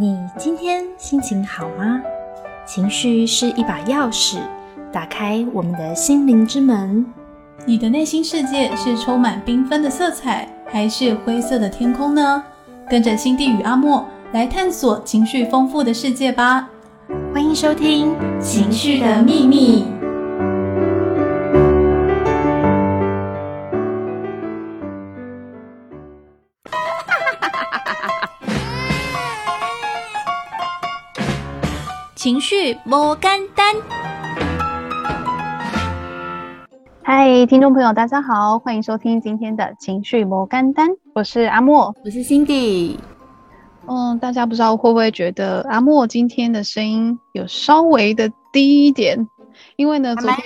[0.00, 2.00] 你今天心情好吗？
[2.66, 4.38] 情绪是一把钥匙，
[4.90, 7.04] 打开我们的心灵之门。
[7.66, 12.42] 你的内心世界是充满缤纷的色彩，还是灰色的天空呢？
[12.88, 14.02] 跟着心地与阿莫
[14.32, 16.70] 来探索情绪丰富的世界吧！
[17.34, 19.84] 欢迎收听《情绪的秘密》。
[32.20, 33.74] 情绪摩干丹，
[37.02, 42.98] 嗨，听众朋友，大家好，欢迎收听今天的情绪摩干丹，我是阿莫，我是 Cindy。
[43.86, 49.26] 嗯，大家不知道会不会觉得阿莫今天的声音有稍微的低一点？
[49.76, 50.44] 因为呢，昨天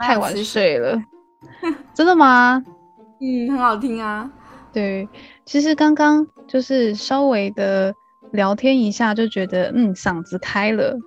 [0.00, 1.00] 太晚睡了。
[1.94, 2.60] 真的吗？
[3.20, 4.28] 嗯，很好听啊。
[4.72, 5.08] 对，
[5.44, 7.94] 其实刚刚就是稍微的。
[8.32, 10.98] 聊天一下就觉得嗯嗓子开了，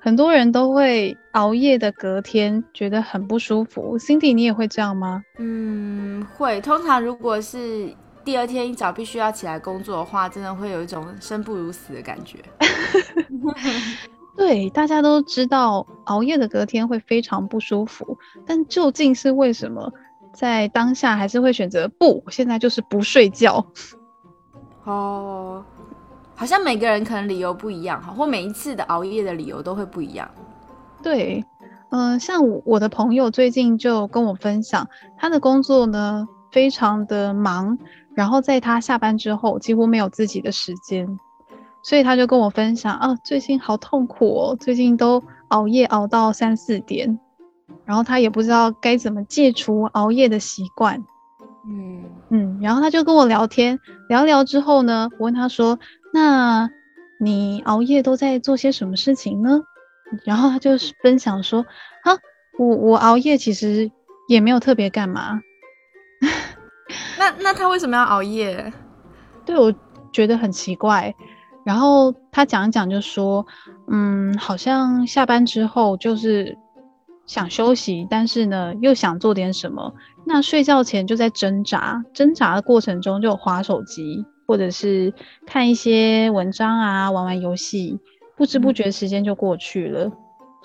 [0.00, 3.98] 很多人都会熬夜的隔天觉得很不舒服。
[3.98, 5.22] Cindy，你也会这样吗？
[5.38, 6.60] 嗯，会。
[6.60, 12.38] 通常如果是第二天一早必须要起来工作的话，真的会有一种生不如死的感觉。
[14.36, 19.92] 对，大家都知道熬夜的隔天会非常不舒服，但究竟是为什么，
[20.32, 22.24] 在当下还是会选择不？
[22.30, 23.64] 现在就是不睡觉。
[24.84, 25.64] 哦。
[26.42, 30.28] 好像每个人可能理由不一样哈，或每一次的熬夜的理由都会不一样。
[31.00, 31.44] 对，
[31.90, 34.84] 嗯，像我的朋友最近就跟我分享，
[35.16, 37.78] 他的工作呢非常的忙，
[38.16, 41.06] 然后在他下班之后几乎没有自己的时间，
[41.80, 47.20] 所以他就跟我分享啊，最近好痛苦哦，最近都熬夜熬到三四点，
[47.84, 51.00] 然后他也不知道该怎么戒除熬夜的习惯。
[51.68, 55.78] 嗯嗯，然后他就跟我聊天，聊聊之后呢，我问他说。
[56.12, 56.70] 那
[57.18, 59.62] 你熬夜都在做些什么事情呢？
[60.24, 61.64] 然后他就分享说
[62.04, 62.12] ：“啊，
[62.58, 63.90] 我我熬夜其实
[64.28, 65.40] 也没有特别干嘛。”
[67.18, 68.72] 那那他为什么要熬夜？
[69.46, 69.72] 对我
[70.12, 71.14] 觉得很奇怪。
[71.64, 73.46] 然后他讲一讲就说
[73.88, 76.58] ：“嗯，好像下班之后就是
[77.24, 79.94] 想休息，但是呢又想做点什么。
[80.26, 85.12] 那睡觉前就在挣扎，挣扎的过程中就划手机。”或者是
[85.46, 87.98] 看一些文章啊，玩玩游戏，
[88.36, 90.10] 不知不觉时间就过去了。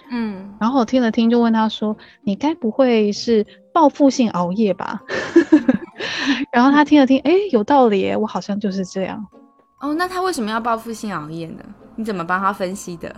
[0.09, 5.01] 嗯，然后我听了听，就问他说：“你该不会是报复性熬夜吧？”
[6.51, 9.25] 然后他听了听，哎，有道理，我好像就是这样。
[9.79, 11.63] 哦，那他为什么要报复性熬夜呢？
[11.95, 13.13] 你怎么帮他分析的？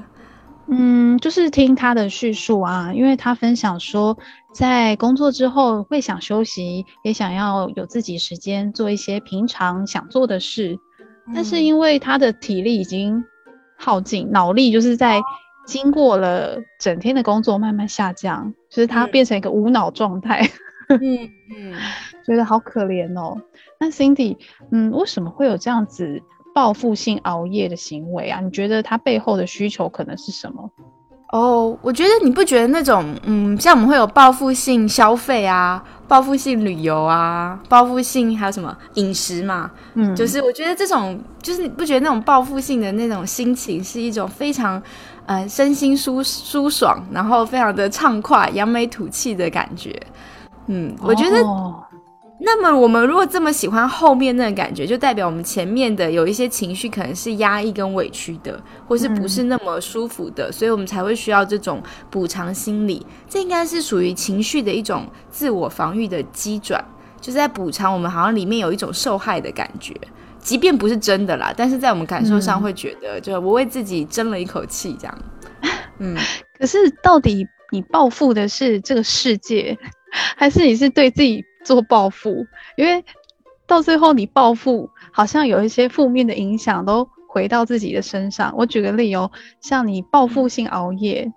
[0.72, 4.18] 嗯，就是听他的叙述啊，因为他分享说，
[4.54, 10.78] 在工作之后会想休息，也想要有自己时间做一些平常想做的事，
[11.34, 13.24] 但是因为他的体力已经
[13.78, 15.20] 耗尽，脑力就是在
[15.66, 20.48] 经过了整天的工作慢慢下降，就是他变成一个无脑状态。
[20.90, 21.74] 嗯 嗯，
[22.26, 23.40] 觉得好可怜哦。
[23.80, 24.38] 那 Cindy，
[24.72, 26.22] 嗯，为什么会有这样子？
[26.54, 30.70] 报复性熬夜的行为啊，你觉得他背后的需求可能是什么？
[31.32, 39.70] 哦，我觉得你不觉得那种，嗯，像我们会有报复性消费啊，报复性旅游啊，报复性还有什么饮食嘛？
[39.94, 44.82] 嗯，就是我觉得这种，就是你不觉得那种报复性的那种心情是一种非常，
[45.28, 49.96] 呃，身心舒舒爽，然后非常的畅快、扬眉吐气的感觉。
[50.66, 51.38] 嗯，我觉得。
[52.42, 58.58] 那么我们如果这么喜欢后面那个感觉，就代表我们前面的有一些情绪可能是压抑跟委屈的，
[58.88, 63.06] 或是不是那么舒服的，所以我们才会需要这种补偿心理。
[63.28, 66.84] 这应该是属于情绪的一种自我防御的机转，
[67.20, 69.94] 就是在补偿我们好像里面有一种受害的感觉，
[70.40, 75.20] 即便不是真的啦，但是在我们感受上会觉得，就我为自己争了一口气这样。
[76.00, 76.18] 嗯，
[76.58, 79.78] 可是到底你报复的是这个世界，
[80.38, 81.44] 还是你是对自己？
[81.64, 82.46] 做报复，
[82.78, 83.04] 因为
[83.68, 88.54] 到最后你报复，好像有一些负面的影响都回到自己的身上。
[88.58, 89.30] 我举个例哦，
[89.62, 91.32] 像你报复性熬夜，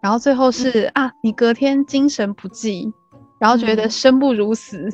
[0.00, 2.90] 然后最后是啊，你隔天精神不济，
[3.38, 4.88] 然后觉得生不如死。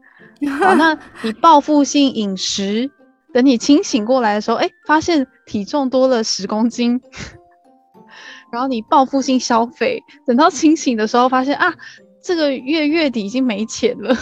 [0.60, 2.90] 好，那你报复性饮食，
[3.32, 7.00] 等你清醒过来的时候，哎，发现体重多了十公斤。
[8.52, 11.72] 然后你报复性消费，等到清醒的时候，发现啊。
[12.22, 14.16] 这个月月底已经没钱了，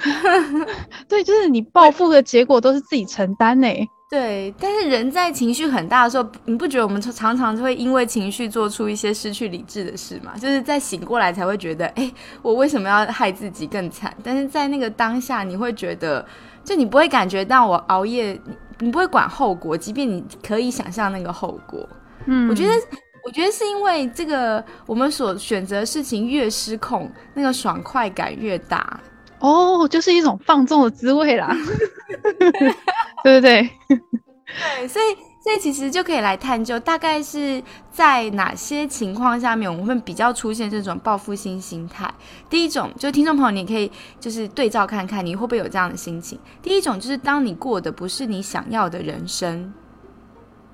[1.08, 3.68] 对，就是你报复的结果都是自己承担呢。
[4.08, 10.32] 对，但是人在情绪很大的时候，你不觉得我们常常会因为情绪做出一些失去理智的事吗？
[10.38, 14.16] 就是在醒过来才会觉得，哎，我为什么要害自己更惨？
[14.22, 16.24] 但是在那个当下，你会觉得，
[16.62, 18.40] 就你不会感觉到我熬夜
[18.78, 21.88] 你不会管后果，即便你可以想象那个后果。
[22.26, 22.72] 嗯，我觉得，
[23.26, 29.00] 我觉得是因为这个，我们所选择的事情越失控，那个爽快感越大。
[29.40, 31.52] 哦，就是一种放纵的滋味啦，
[33.24, 33.68] 对不对？
[34.78, 42.08] 对，所以，所以其实就可以来探究，大概是在哪些情况下面，我们会比较出现这种报复性心态。
[42.48, 43.90] 第一种，就听众朋友，你可以
[44.20, 46.38] 就是对照看看，你会不会有这样的心情。
[46.62, 49.74] 第一种就是当你过的不是你想要的人生，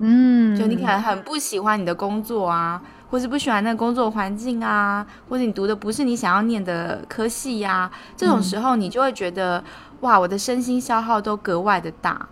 [0.05, 9.63] 嗯，就你可能很不喜欢你的工作啊，或是不喜欢那个工作环境啊，或者你读的不是你想要念的科系呀，这种时候你就会觉得，
[10.01, 12.27] 哇，我的身心消耗都格外的大。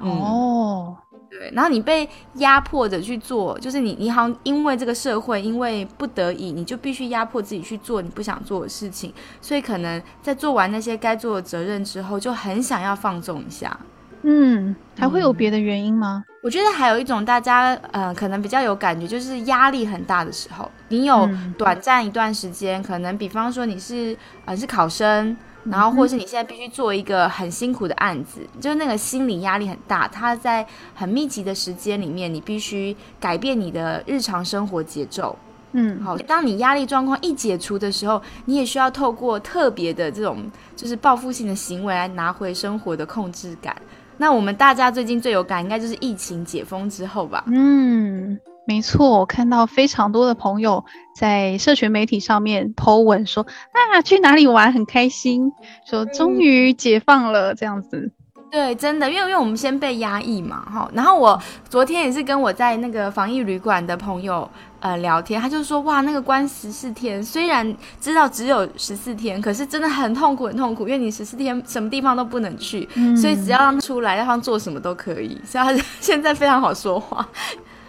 [0.00, 0.96] 哦，
[1.30, 13.78] 对，然后你被压迫着去做，就是你，你好像因为这个社会，因为不得已，你就必须压迫自己去做你不想做的事情，所以可能在做完那些该做的责任之后，就很想要放纵一下。
[14.22, 16.24] 嗯，还会有别的原因吗？
[16.42, 25.36] 我觉得还有一种大家呃可能比较有感觉，就是压力很大的时候，你有短暂一段时间，可能比方说你是呃是考生。
[25.64, 30.08] 然后，或是你现在必须做一个很辛苦的案子，就是那个心理压力很大。
[30.08, 35.38] 他在很密集的时间里面，你必须改变你的日常生活节奏。
[35.70, 43.76] 嗯，好，当你压力状况一解除的时候，你也需要透过特别的这种就是报复性的行为来拿回生活的控制感。
[44.16, 47.44] 那我们大家最近最有感，应该就是疫情解封之后吧？
[47.46, 48.38] 嗯。
[48.64, 50.84] 没错，我看到非常多的朋友
[51.16, 55.52] 在社群媒体上面 po 文说啊，去哪里玩很开心，
[55.84, 58.12] 说终于解放了这样子。
[58.52, 60.86] 对，真的，因为因为我们先被压抑嘛，哈。
[60.92, 61.40] 然后我
[61.70, 64.46] 昨天也是跟我在那个防疫旅馆的朋友
[64.80, 77.26] 呃聊天，他就说哇，那个关十四天，虽然知道只有十四天，可是真的很痛苦，很痛苦，因为你十四天什么地方都不能去，所以只要让出来，让他做什么都可以，所以他 现在非常好说话。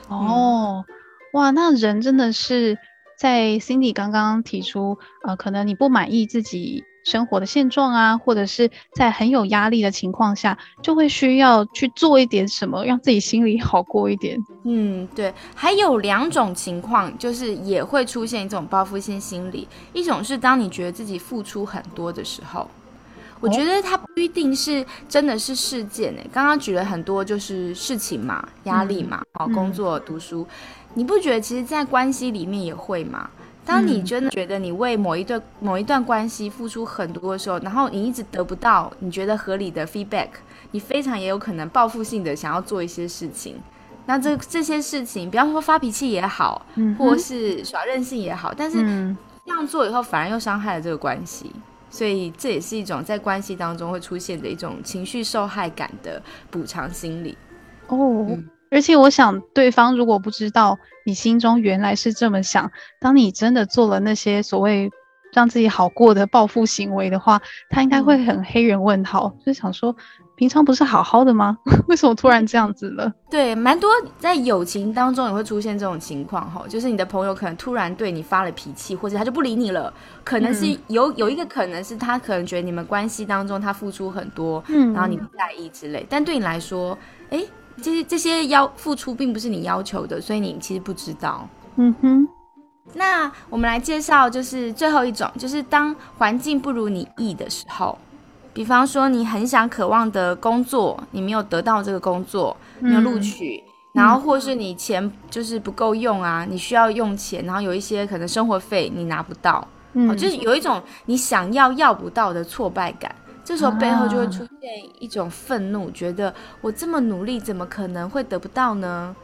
[0.08, 0.82] 哦，
[1.34, 2.78] 哇，那人真的是
[3.18, 14.38] 在 Cindy 刚刚提出，呃，可能你不满意自己生活的现状啊，或者是在很有压力的情况下，就会需要去做一点什么，让自己心里好过一点。
[14.64, 15.34] 嗯，对。
[15.54, 22.68] 还有两种情况，就是也会出现一种报复性心理，一种是当你觉得自己付出很多的时候。
[23.40, 30.48] 我觉得它不一定是真的是事件诶，刚刚举了很多就是事情嘛，压力嘛，哦，工作、读书，
[30.94, 33.30] 你不觉得其实，在关系里面也会吗？
[33.66, 40.30] 当你真的觉得你为某一段某一段关系付出很多的时候，然后你一直得不到你觉得合理的 feedback，
[40.72, 43.56] 你非常也有可能报复性的想要做一些事情。
[44.06, 46.66] 那这这些事情，比方说发脾气也好，
[46.98, 48.78] 或是耍任性也好，但是
[49.46, 51.50] 这样做以后反而又伤害了这个关系。
[51.90, 57.38] 所以这也是一种在关系当中会出现的一种情绪受害感的补偿心理
[57.88, 58.28] 哦。
[58.74, 64.90] 而且我想，对方如果不知道你心中原来是这么想，当你真的做了那些所谓
[65.32, 69.96] 让自己好过的报复行为的话，他应该会很黑人问号，就想说。
[70.36, 71.56] 平常不是好好的吗？
[71.88, 73.10] 为什么突然这样子了？
[73.30, 73.88] 对，蛮多
[74.18, 79.94] 在友情当中也会出现这种情况哈，就是你的朋友可能突然对你发了脾气，或者他就不理你了。
[80.24, 86.04] 可能是有有一个可能是他可能觉得你们关系当中他付出很多，嗯，然后你不在意之类。
[86.10, 86.98] 但对你来说，
[87.30, 87.40] 哎，
[87.82, 91.48] 这些这些要付出并不是你要求的，所以你其实不知道。
[91.76, 92.28] 嗯哼。
[92.96, 97.98] 那我们来介绍，就是最后一种，就是当环境不如你意的时候。
[98.54, 119.16] 比方说，你很想渴望的工作，你没有得到这个工作，没有录取，然后或是你钱就是不够用啊，你需要用钱，然后有一些可能生活费你拿不到，嗯，就是有一种你想要要不到的挫败感，这时候背后就会出现一种愤怒，觉得我这么努力，怎么可能会得不到呢？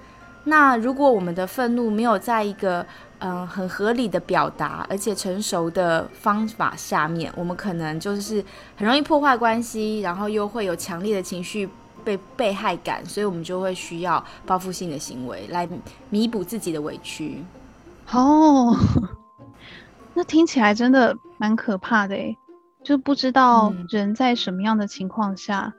[0.46, 2.86] 那如果我们的愤怒没有在一个
[3.20, 8.44] 嗯，很合理的表达，而且成熟的方法下面，我们可能就是
[8.78, 11.70] 很容易破坏关系，然后又会有强烈的情绪
[12.06, 15.68] 被被害感，所以我们就会需要报复性的行为来
[16.10, 17.44] 弥补自己的委屈。
[18.12, 18.74] 哦，
[20.16, 22.38] 那听起来真的蛮可怕的诶，
[22.90, 25.72] 就不知道人在什么样的情况下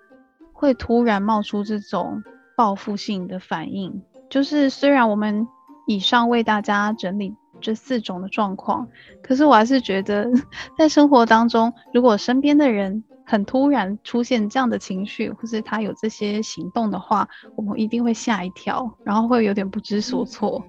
[0.52, 2.22] 会突然冒出这种
[2.56, 4.00] 报复性的反应。
[4.28, 5.48] 就是虽然我们。
[5.86, 8.86] 以上为大家整理这四种的状况，
[9.24, 10.30] 可是我还是觉得，
[10.78, 20.62] 在生活当中，如果身边的人很突然出现这样的情绪，或是他有这些行动的话，我们一定会吓一跳，然后会有点不知所措。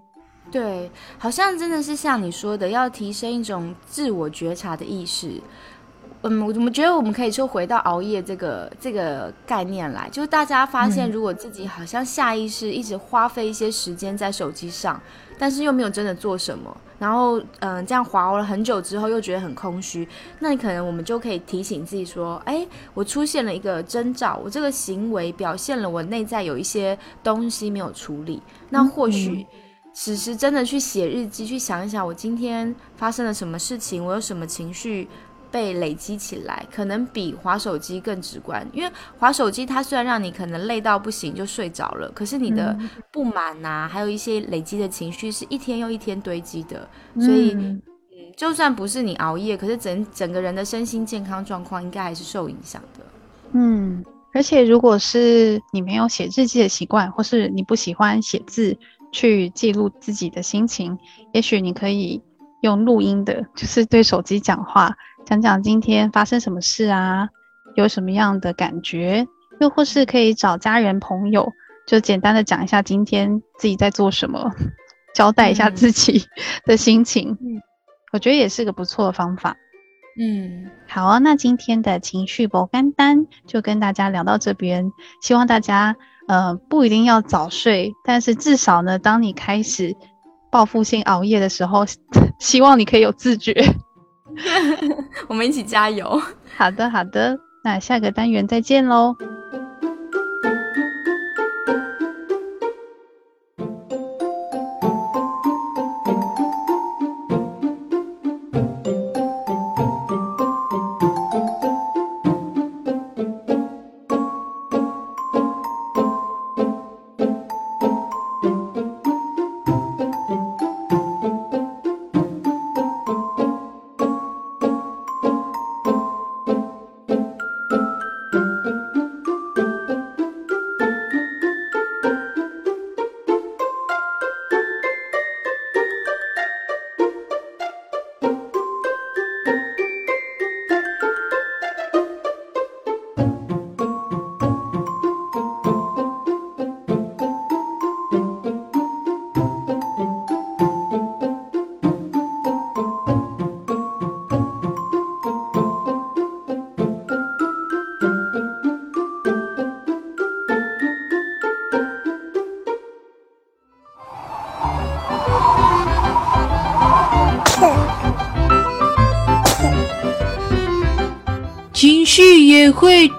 [0.50, 5.40] 对，好像真的是像你说的，要提升一种自我觉察的意识。
[6.24, 15.02] 嗯，我们觉得我们可以说回到熬夜这个这个概念来，就是大家发现，如果自己好像下意识一直花费一些时间在手机上，
[15.40, 20.08] 但是又没有真的做什么，然后嗯，这样划了很久之后又觉得很空虚，
[20.40, 29.46] 那你可能我们就可以提醒自己说，哎，我出现了一个征兆，我这个行为表现了我内在有一些东西没有处理，那或许。
[29.94, 35.06] 此时真的去写日记，去想一想我今天发生了什么事情，我有什么情绪
[35.52, 38.66] 被累积起来，可能比划手机更直观。
[38.74, 42.78] 因为划手机，它虽然让你可能累到不行就睡着了，可是你的
[43.12, 46.88] 不满呐，还有一些累积的情绪，是一天又一天堆积的。
[47.20, 47.82] 所以，嗯，
[48.38, 53.06] 就算不是你熬夜，可是整整个人的身心健康状况应该还是受影响的。
[53.52, 54.04] 嗯，
[54.34, 58.78] 而且如果是你没有写日记的习惯，或是你不喜欢写字。
[59.14, 60.98] 去记录自己的心情，
[61.34, 62.22] 也许你可以
[62.62, 64.90] 用录音的，就是对手机讲话，
[65.26, 67.30] 讲讲今天发生什么事啊，
[67.76, 69.26] 有什么样的感觉，
[69.60, 71.52] 又或是可以找家人朋友，
[71.88, 74.52] 就简单的讲一下今天自己在做什么，
[75.14, 76.26] 交代一下自己
[76.66, 77.38] 的心情。
[77.42, 77.62] 嗯，
[78.12, 79.56] 我觉得也是个不错的方法。
[80.20, 85.96] 嗯，好啊，那今天的情绪不干单就跟大家聊到这边，希望大家。
[86.28, 89.94] 呃，不一定要早睡，但是至少呢，当你开始
[90.50, 91.84] 报复性熬夜的时候，
[92.40, 93.54] 希望你可以有自觉。
[95.28, 96.22] 我们一起加油。
[96.58, 99.16] 好的，好的，那下个单元再见喽。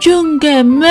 [0.02, 0.85] 重感冒。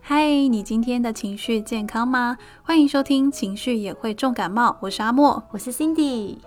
[0.00, 2.38] 嗨，你今天的情绪健康吗？
[2.62, 6.38] 欢迎收听《情绪也会重感冒》，我是阿莫，我是 Cindy。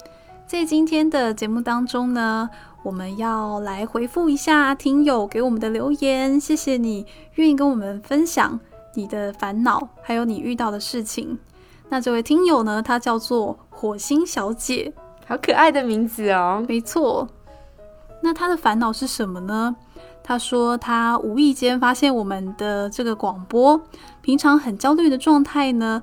[0.48, 2.50] 在今天的节目当中呢，
[2.82, 8.60] 我们要来回复一下听友给我们的留言，谢谢你愿意跟我们分享。
[8.96, 11.38] 你的烦恼，还有你遇到的事情。
[11.90, 12.82] 那这位听友呢？
[12.82, 14.94] 他叫做火星小姐，
[15.28, 16.66] 好可爱的名字哦。
[16.68, 17.28] 没错。
[18.22, 19.76] 那他的烦恼是什么呢？
[20.24, 23.82] 他说他无意间发现我们的这个广播，
[24.22, 26.02] 平常很焦虑的状态呢，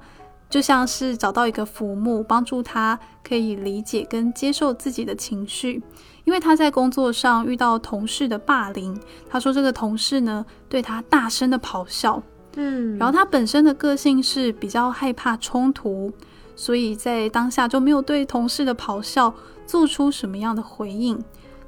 [0.51, 5.83] 就像是找到一个浮木，帮助他可以理解跟接受自己的情绪。
[6.25, 12.23] 因为他在工作上遇到同事的霸凌，他说这个同事呢对他大声的咆哮。
[12.57, 16.13] 嗯，然后他本身的个性是比较害怕冲突，
[16.57, 19.33] 所以在当下就没有对同事的咆哮
[19.67, 21.17] 做出什么样的回应，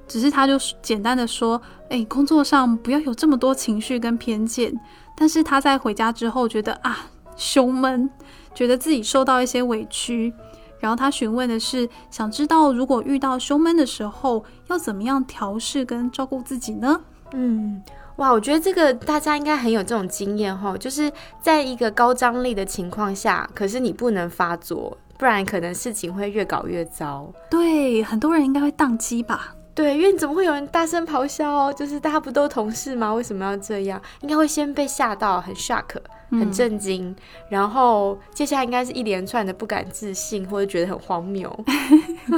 [0.09, 4.73] 只是他就简单的说：“哎，工作上不要有这么多情绪跟偏见。”
[5.15, 8.11] 但是他在回家之后觉得啊，胸闷，
[8.55, 10.33] 觉得自己受到一些委屈，
[10.81, 17.01] 然后他询问的是，想知道如果遇到胸闷的时候要怎么样调试跟照顾自己呢？
[17.35, 17.81] 嗯。
[18.17, 27.33] 哇，我觉得这个大家应该很有这种经验哈，就是在一个高张力的情况下，可是你不能发作，不然可能事情会越搞越糟。
[27.51, 29.55] 对，很多人应该会宕机吧？
[29.75, 31.51] 对，因为你怎么会有人大声咆哮？
[31.51, 33.15] 哦就是大家不都同事吗？
[33.15, 34.01] 为什么要这样？
[34.21, 35.97] 应该会先被吓到，很 shock，
[36.31, 37.17] 很震惊，
[37.49, 41.65] 然后接下来应该是一连串的不敢置信，或者觉得很荒谬。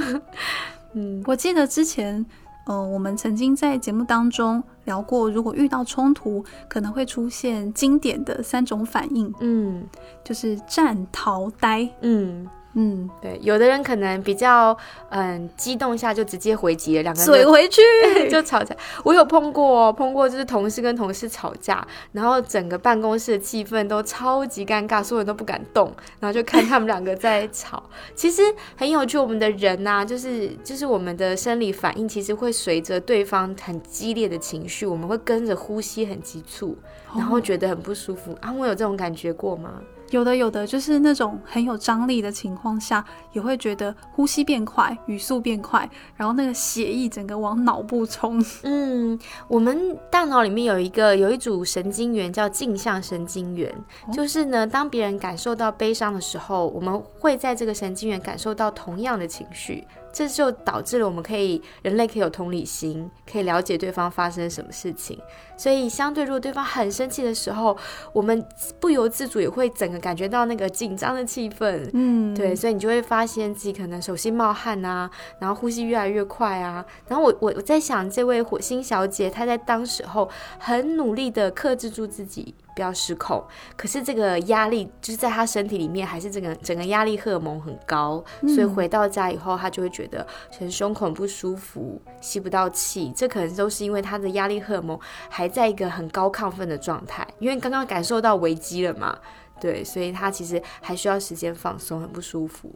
[0.94, 2.24] 嗯，我记得之前。
[2.66, 9.32] 嗯，我们曾经在节目当中聊过，如果遇到冲突，可能会出现经典的三种反应。
[9.40, 9.86] 嗯，
[10.24, 11.88] 就是战、逃、呆。
[12.00, 14.76] 嗯，嗯，对，有的人可能比较
[15.10, 17.80] 嗯激动一下就直接回击了，两个人怼回去。
[18.28, 18.74] 就吵架。
[19.04, 27.82] 我有碰过、哦，碰过就是同事跟同事吵架，然后整个办公室的气氛都超级尴尬，所有人都不敢动，然后就看他们两个在吵。
[28.14, 28.42] 其实
[28.76, 36.76] 很有趣，我们的人呐、就是就是我们的生理反应，其实会随着对方很激烈的情绪，我们会跟着呼吸很急促，
[37.14, 38.36] 然后觉得很不舒服。
[38.40, 39.80] 啊，我有这种感觉过吗？
[40.14, 48.40] 有的有的，就是那种很有张力的情况下，也会觉得呼吸变快，语速变快，然后那个血液整个往脑部冲。
[48.62, 49.18] 嗯，
[49.48, 53.74] 我们大脑里面有一个有一组神经元叫镜像神经元，
[54.12, 65.18] 就是呢，当别人感受到悲伤的时候，我们会在这个神经元感受到同样的情绪，这就导致了我们可以人类可以有同理心，可以了解对方发生什么事情。
[65.56, 67.76] 所以，相对如果对方很生气的时候，
[68.12, 68.46] 我们
[68.78, 71.90] 不由自主也会整个感觉到那个紧张的气氛。
[71.92, 76.84] 嗯，对，所以你就会发现自己可能手心冒汗啊，然后呼吸越来越快啊。
[77.08, 80.30] 然后我我我在想，这位火星小姐她在当时候
[80.60, 83.42] 很努力的克制住自己，不要失控。
[83.76, 90.26] 可是这个压力就是在他身体里面，还是整个整个压力荷尔蒙很高，所以回到家以后，他就会觉得
[90.58, 93.12] 很胸口很不舒服，吸不到气。
[93.16, 99.18] 这可能都是因为他的压力荷尔蒙还在一个很高亢奋的状态，因为刚刚感受到危机了嘛。
[99.60, 102.74] 对，所以他其实还需要时间放松，很不舒服。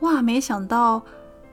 [0.00, 1.00] 哇，没想到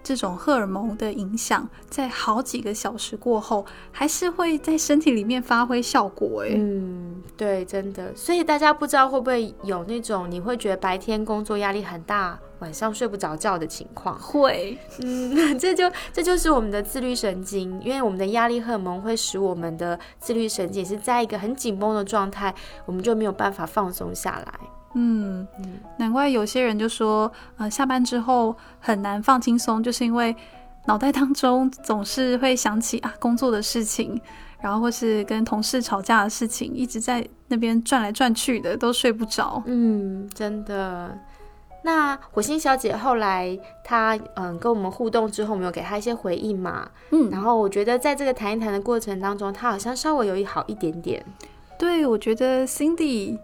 [0.07, 6.45] 这种荷尔蒙的影响，在好几个小时过后，还是会在身体里面发挥效果。
[6.45, 8.15] 哎，嗯，对，真的。
[8.15, 14.17] 所以大家不知道会不会有那种你会觉得白天工作压力很大，晚上睡不着觉的情况？
[14.17, 24.53] 会，嗯， 这就这就是我们的自律神经，因为我们的压力荷尔蒙会使我们的自律神经是在一个很紧绷的状态，我们就没有办法放松下来。
[24.99, 25.47] 嗯，
[25.97, 30.35] 难怪有些人就说，呃，下班之后很难放轻松，就是因为
[30.87, 34.19] 脑袋当中总是会想起啊工作的事情，
[34.59, 39.61] 然后或是跟同事吵架的事情，一直在那边转来转去的，都睡不着。
[39.67, 41.15] 嗯，真的。
[41.83, 46.89] 那火星小姐后来她嗯跟我们互动之后，我们有给她一些回应嘛？
[47.11, 51.23] 嗯，然后我觉得在这个谈一谈的过程当中，她好像稍微有一好一点点。
[51.77, 53.37] 对，我觉得 Cindy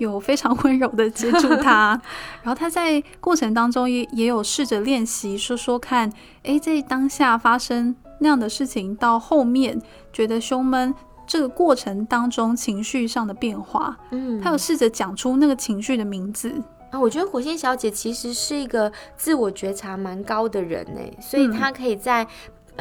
[0.00, 2.00] 有非常温柔的接住他，
[2.42, 6.10] 然后他在过程当中也也有试着练习说说看，
[6.42, 9.80] 诶，在当下发生那样的事情，到后面
[10.12, 10.94] 觉得胸闷
[11.26, 16.52] 这个过程当中情绪上的变化，嗯，他有试着讲出那个情绪的名字。
[16.90, 22.26] 啊，我觉得火星小姐其实是一个自我觉察蛮高的人呢，所以她可以在。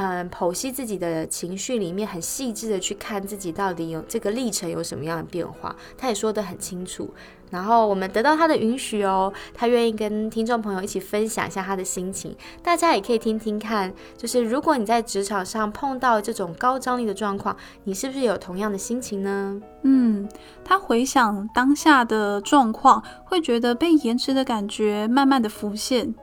[0.01, 7.13] 嗯，剖析自己的情绪里面，很细致的去看自己到底有这个历程有什么样的变化，他也说得很清楚。
[7.49, 12.33] 然后我们得到他的允许哦，他愿意跟听众朋友一起分享一下他的心情，
[12.63, 13.93] 大家也可以听听看。
[14.15, 19.62] 就是如果你在职场上碰到这种高张力的状况，你是不是有同样的心情呢？
[19.83, 20.29] 嗯，
[20.63, 26.15] 他回想当下的状况，会觉得被延迟的感觉慢慢的浮现。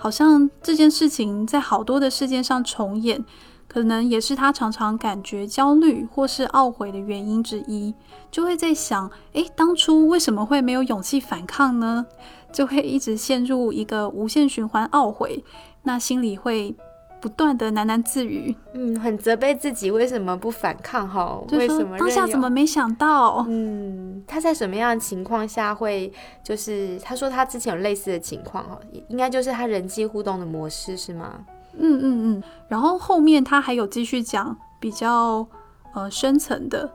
[0.00, 3.24] 好像这件事情在好多的事件上重演，
[3.66, 7.92] 可能也是他常常感觉焦虑或是懊悔的原因之一。
[8.30, 12.06] 就会在想，诶，当初为什么会没有勇气反抗呢？
[12.52, 15.44] 就会一直陷入一个无限循环懊悔，
[15.82, 16.76] 那心里会
[17.20, 21.40] 不断的喃喃自语，嗯，很责备自己为什么不反抗哈？
[21.52, 23.44] 为什么当下怎么没想到？
[23.48, 26.12] 嗯，他在什么样的情况下会
[26.44, 28.78] 就是他说他之前有类似的情况哈，
[29.08, 31.44] 应该就是他人际互动的模式是吗？
[31.80, 35.46] 嗯嗯嗯，然后后面他还有继续讲比较
[35.94, 36.90] 呃深层的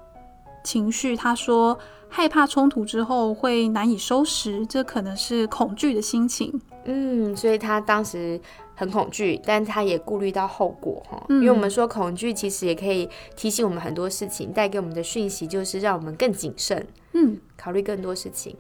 [0.64, 1.78] 情绪，他说
[2.10, 6.62] 害怕冲突之后会难以收拾，这可能是恐惧的心情。
[6.86, 8.40] 嗯，所以他当时
[8.76, 18.56] 很恐惧，但他也顾虑到后果哈，嗯因为我们说恐惧其实也可以提醒我们很多事情，带给我们的讯息就是让我们更谨慎，嗯，考虑更多事情。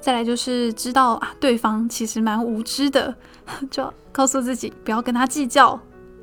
[0.00, 3.14] 再来就是知道啊，对方其实蛮无知的，
[3.70, 5.78] 就告诉自己不要跟他计较。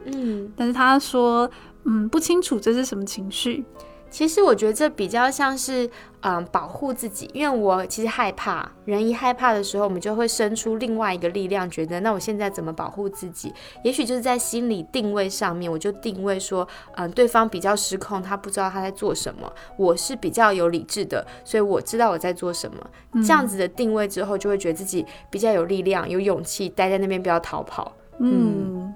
[0.06, 1.50] 嗯，但是他说，
[1.84, 3.64] 嗯，不清楚这是什么情绪。
[4.10, 5.90] 其实我觉得这比较像是，
[6.22, 13.54] 嗯，保护自己，因为我其实害怕，人一害怕的时候，我们就会生出另外一个力量，觉得那我现在怎么保护自己？
[13.84, 22.78] 也许就是在心理定位上面，我就定位说，嗯，对方比较失控，他不知道他在做什么，我是比较有理智的，所以我知道我在做什么。
[23.22, 27.92] 这样子的定位之后，就会觉得自己比较有力量、有勇气，待在那边不要逃跑。
[28.20, 28.94] 嗯，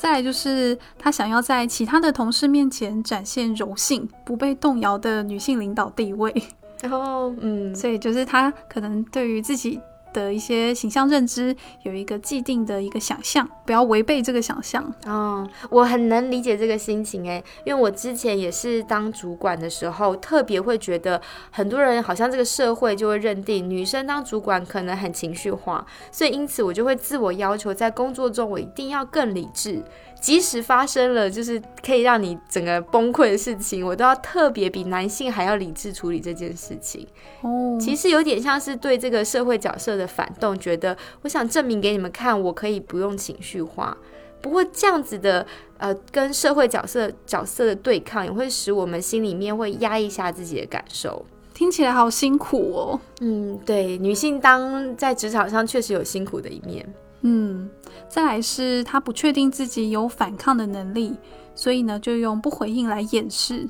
[0.00, 6.34] 再来就是他想要在其他的同事面前展现柔性、不被动摇的女性领导地位，
[6.80, 9.78] 然后，嗯，所以就是他可能对于自己
[10.12, 14.92] 的一些形象认知有一个既定的一个想象，不要违背这个想象。
[15.06, 21.20] 哦，我很能理解这个心情诶，因为我之前也是当主管的时候，特别会觉得
[21.50, 29.82] 很多人好像这个社会就会认定女生当主管可能很情绪化，所以因此我就会自我要求，在工作中我一定要更理智。
[30.20, 37.06] 即使发生了就是可以让你整个崩溃的事情，我都要特别比男性还要理智处理这件事情。
[37.40, 43.96] 哦，其实有点像是对这个社会角色的反动，觉得我想证明给你们看，我可以不用情绪化。
[44.42, 45.46] 不过这样子的
[45.78, 51.24] 呃，跟社会角色角色的对抗，也会使我们心里面会压抑下自己的感受。
[51.54, 53.00] 听起来好辛苦哦。
[53.20, 56.86] 嗯，对，女性当在职场上确实有辛苦的一面。
[57.22, 57.68] 嗯，
[58.08, 61.16] 再来是他不确定自己有反抗的能力，
[61.54, 63.68] 所以呢，就用不回应来掩饰。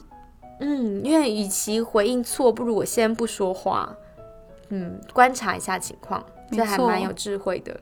[0.60, 3.92] 嗯，因为与其回应错，不如我先不说话。
[4.68, 7.80] 嗯，观察一下情况，这还蛮有智慧的。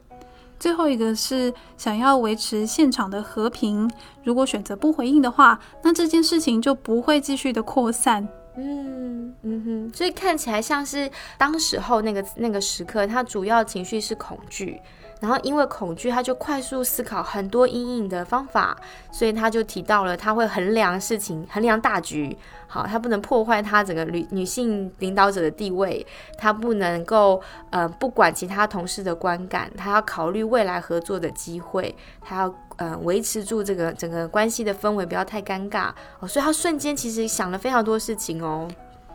[0.58, 3.90] 最后一个是想要维持现场的和平，
[4.24, 8.26] 如果选择不回应的话，那这件事情就不会继续的扩散。
[8.56, 14.80] 嗯嗯哼，所以看起来像是当时候那个那个时刻，他主要情绪是恐惧。
[15.20, 18.76] 然后因为恐惧，他就快速思考很多阴影的方法，
[19.10, 22.36] 所以他就提到了他会衡量事情，衡量大局。
[22.66, 35.90] 好，他不能破坏他整个女女性领导者的地位，他不能够呃不管其他同事的观感，他要考虑未来合作的机会，他要呃维持住这个整个关系的氛围，不要太尴尬。
[36.20, 38.68] 哦，所以他瞬间其实想了非常多事情哦。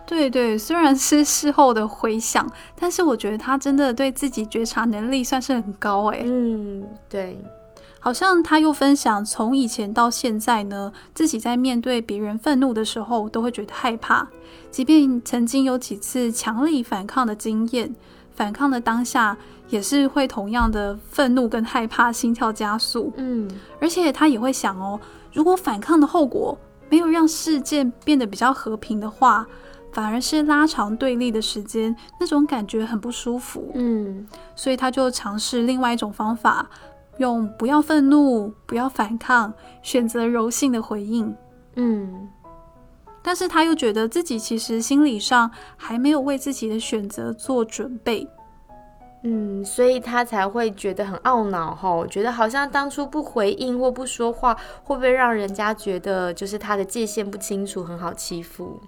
[0.06, 6.22] 对对，虽然是事后的回想，但是我觉得他真的对自己觉察能力算是很高哎。
[6.26, 7.40] 嗯，对，
[8.00, 14.28] 好像他又分享，从以前到现在呢，自己在面对别人愤怒的时候，都会觉得害怕，
[14.70, 17.96] 即便曾经有几次强力反抗的经验，
[18.36, 19.36] 反抗的当下
[19.70, 23.12] 也是会同样的愤怒跟害怕，心跳加速。
[23.16, 25.00] 嗯，而且他也会想哦，
[25.32, 26.58] 如果反抗的后果
[26.90, 29.48] 没有让事件变得比较和平的话。
[29.94, 33.72] 反而是拉长对立的时间，那种感觉很不舒服。
[33.76, 36.68] 嗯，所以他就尝试另外一种方法，
[37.18, 39.54] 用不要愤怒、不要反抗，
[39.84, 41.36] 选择柔性的回应。
[41.76, 42.28] 嗯，
[43.22, 48.28] 但是他又觉得自己其实心理上还没有为自己的选择做准备。
[49.26, 54.54] 嗯，所以他才会觉得很懊恼吼，觉得好像当初不回应或不说话，
[54.84, 58.82] 会不会让人家觉得就是他的界限不清楚，很好欺负？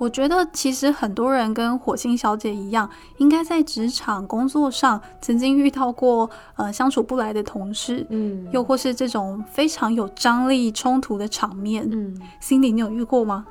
[0.00, 13.44] 我觉得其实很多人跟火星小姐一样，应该在职场工作上曾经遇到过呃相处不来的同事，嗯，又或是这种非常有张力冲突的场面，嗯，Cindy，你有遇过吗？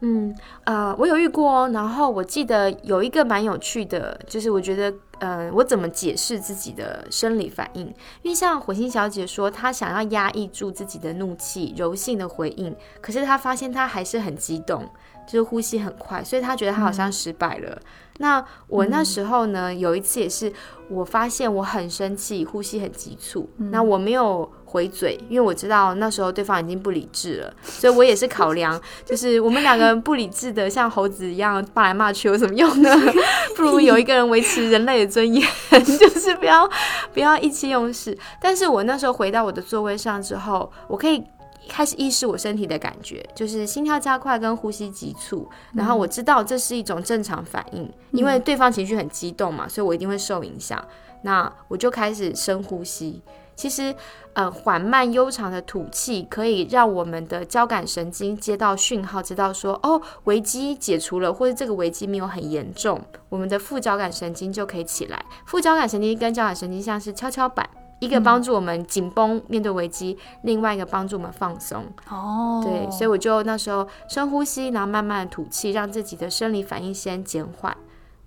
[0.00, 7.86] 嗯，呃，我有遇过哦，然后我记得有一个蛮有趣的，就是我觉得，呃，我怎么解释自己的生理反应？
[8.22, 14.88] 因为像火星小姐说，她想要压抑住自己的怒气，柔性的回应，可是她发现她还是很激动。
[15.26, 17.78] 就是呼吸很快，所以他觉得他好像失败了。
[18.18, 20.50] 那我那时候呢，有一次也是，
[20.88, 23.50] 我发现我很生气，呼吸很急促。
[23.58, 32.90] 那我没有回嘴，因为我知道那时候对方已经不理智了，所以我也是考量，就是我们两个人不理智的像猴子一样骂来骂去有什么用呢？
[33.54, 36.66] 不如有一个人维持人类的尊严， 就是不要
[37.12, 38.16] 不要意气用事。
[38.40, 41.22] 但是我那时候回到我的座位上之后，我可以。
[41.68, 50.82] 开始意识我身体的感觉，就是心跳加快跟呼吸急促，然后我知道这是一种正常反应，因为对方情绪很激动嘛，所以我一定会受影响。
[51.22, 53.22] 那我就开始深呼吸。
[53.56, 53.94] 其实，
[54.34, 63.00] 呃，缓慢悠长的吐气可以让我们的交感神经接到讯号，知道说哦，危机解除了，或者这个危机没有很严重，
[63.30, 65.24] 我们的副交感神经就可以起来。
[65.46, 67.66] 副交感神经跟交感神经像是跷跷板。
[67.98, 71.84] 一个帮助我们紧绷面对危机，另外一个帮助我们放松。
[72.10, 77.76] 哦，对，所以我就那时候深呼吸，然后慢慢的吐气，让自己的生理反应先减缓。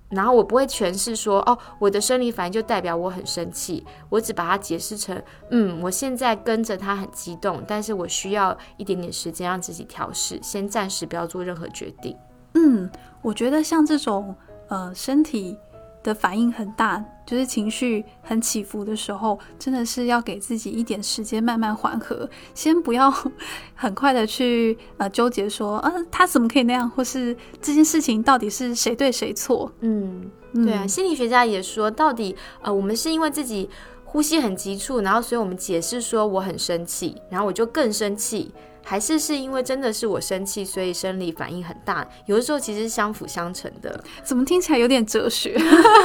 [0.09, 12.17] 然后我不会诠释说，哦，我的生理反应就代表我很生气，我只把它解释成，嗯，我现在跟着他很激动，但是我需要一点点时间让自己调试，先暂时不要做任何决定。
[12.55, 12.89] 嗯，
[13.21, 14.35] 我觉得像这种，
[14.69, 15.55] 呃，身体。
[16.03, 23.13] 的反应很大，就是情绪很起伏的时候，真的是要给自己一点时间慢慢缓和，先不要
[23.75, 29.71] 很快的去呃纠结说，呃他怎么可以那样，或是这件事情到底是谁对谁错？
[29.81, 33.69] 嗯，对啊，心理学家也说，到底呃我们是因为自己
[34.05, 38.51] 呼吸很急促，然后所以我们解释说我很生气，然后我就更生气。
[38.89, 42.03] 还是是因为真的是我生气，所以生理反应很大？
[42.25, 44.03] 有的时候其实是相辅相成的。
[44.23, 45.55] 怎么听起来有点哲学？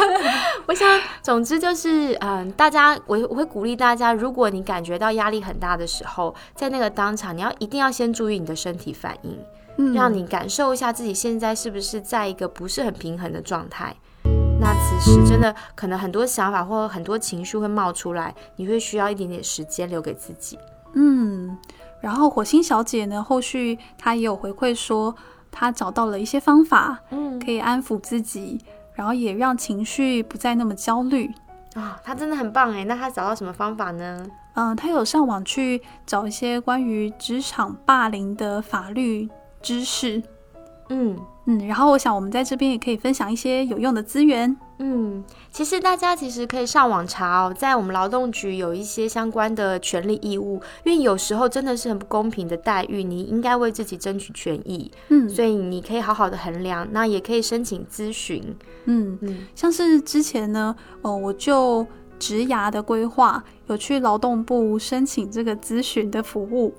[0.69, 9.39] 我想，总之就是，嗯，大家，我我会鼓励大家，如果你感觉到压力很大的时候，在那个当场，你要一定要先注意你的身体反应，
[9.79, 13.97] 嗯，让你感受一下自己现在是不是在一个不是很平衡的状态。
[14.61, 20.59] 那此时真的可能很多想法或很多情绪会冒出来，你会需要一点点时间留给自己。
[20.97, 21.59] 嗯，
[22.05, 25.15] 然后火星小姐呢，后续她也有回馈说，
[25.51, 28.61] 她找到了一些方法，嗯，可以安抚自己。
[28.93, 31.29] 然后也让情绪不再那么焦虑
[31.75, 32.85] 啊，她真的很棒哎！
[32.85, 34.25] 那她找到什么方法呢？
[34.55, 39.29] 嗯，她有上网去找一些关于职场霸凌的法律
[39.63, 40.23] 知识。
[40.91, 44.57] 嗯嗯，然后我想我们在这边也可以分享一些有用的资源。
[44.79, 54.91] 嗯，其实大家其实可以上网查哦，在我们劳动局有一些相关的权利义务，因为有时候真的是很不公平的待遇，你应该为自己争取权益。
[55.11, 58.43] 嗯，所以你可以好好的衡量，那也可以申请咨询。
[58.87, 61.87] 嗯嗯，像是之前呢，哦，我就
[62.19, 66.75] 职涯的规划有去劳动部申请这个咨询的服务，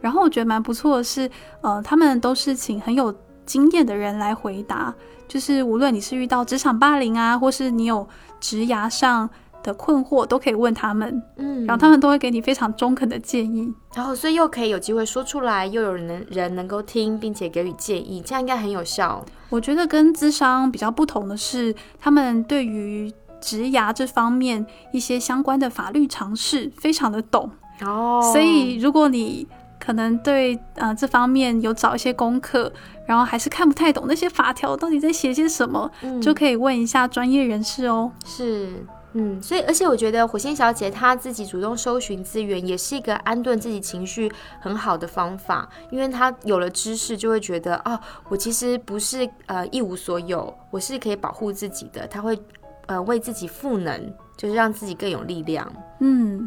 [0.00, 1.30] 然后我觉得蛮不错的是，
[1.62, 3.14] 呃，他们都是请很有
[3.48, 4.94] 经验的人来回答。
[5.26, 8.06] 就是无论你是遇到职场霸凌啊，或是你有
[8.40, 9.28] 职涯上
[9.62, 19.22] 的困惑，都可以问他们，嗯，然后他们都会给你非常中肯的建议，然后所以又可以有机会说出来，又有人人能够听，并且给予建议，这样应该很有效。
[19.50, 27.50] 我觉得跟智商比较不同的是，他们对于职涯这方面一些相关的法律常识非常的懂
[27.82, 29.46] 哦，所以如果你
[29.88, 32.70] 可能对呃这方面有找一些功课。
[33.06, 38.12] 然后还是看不太懂那些法条到底在写些什么，就可以问一下专业人士哦。
[38.22, 47.98] 是，嗯，所以而且我觉得火星小姐她自己主动搜寻资源，也是一个安顿自己情绪很好的方法，因为她有了知识，就会觉得哦，
[48.28, 52.06] 我其实不是呃一无所有，我是可以保护自己的。
[52.08, 52.38] 她会
[52.84, 53.98] 呃为自己赋能，
[54.36, 55.66] 就是让自己更有力量。
[56.00, 56.46] 嗯，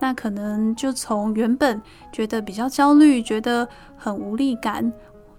[0.00, 4.92] 那可能就从原本觉得比较焦虑，觉得很无力感。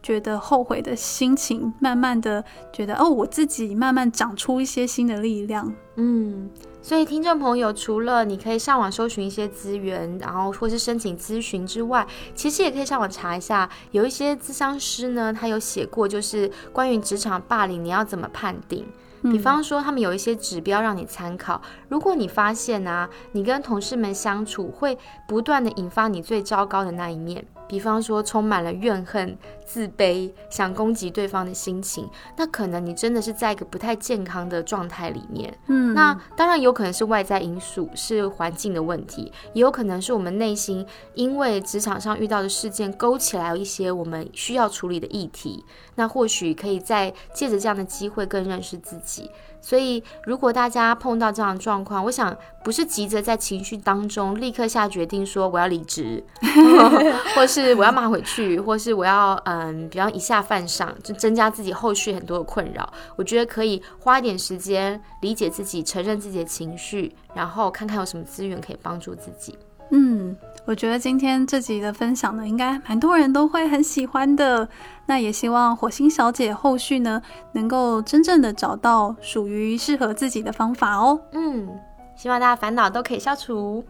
[0.04, 2.44] 觉得后悔的心情，慢慢的
[2.74, 5.72] 觉得哦，我自己慢慢长出一些新的力量。
[5.96, 6.50] 嗯，
[6.82, 18.84] 所以听众朋友，除了你可以上网搜寻一些资源，然后或是申请咨询之外，其实也可以上网查一下，有一些咨商师呢，他有写过，就是关于职场霸凌，你要怎么判定？
[19.24, 21.62] 比方说，他们有一些指标让你参考。
[21.90, 27.46] 如果你发现啊，你跟同事们相处会不断的引发你最糟糕的那一面。
[27.72, 32.06] 比方说，充满了怨恨、自卑、想攻击对方的心情，
[32.36, 35.58] 那可能你真的是在一个不太健康的状态里面。
[35.68, 45.64] 嗯，那当然有可能是外在因素，是环境的问题，也有可能是我们内心因为职场上遇到的事件勾起来一些我们需要处理的议题。
[45.96, 49.32] 那或许可以再借着这样的机会更认识自己。
[49.62, 56.24] 所以，如果大家碰到这样的状况，我想不是急着在情绪当中立刻下决定说我要离职，
[57.36, 62.92] 或是我要骂回去，或是我要嗯，比方一下犯上，就增加自己后续很多的困扰。
[63.16, 69.58] 我觉得可以花一点时间理解自己，承认自己的情绪，然后看看有什么资源可以帮助自己。
[69.92, 70.36] 嗯。
[70.66, 74.68] 我觉得今天这集的分享呢，应该蛮多人都会很喜欢的。
[75.08, 77.22] 那也希望火星小姐后续呢，
[77.54, 81.20] 能够真正的找到属于适合自己的方法哦。
[81.34, 81.68] 嗯，
[82.16, 83.84] 希望大家烦恼都可以消除。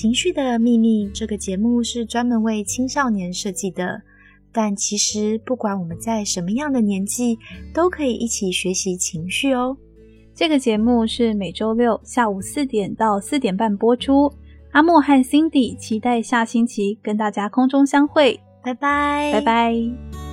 [0.00, 4.00] 情绪的秘密这个节目是专门为青少年设计的，
[4.52, 7.36] 但其实不管我们在什么样的年纪，
[7.74, 9.76] 都可以一起学习情绪哦。
[10.36, 14.32] 这个节目是每周六下午四点到四点半播出。
[14.70, 20.27] 阿莫和 Cindy 期待下星期跟大家空中相会，拜拜，拜拜。